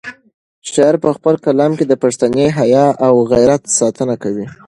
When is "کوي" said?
4.23-4.45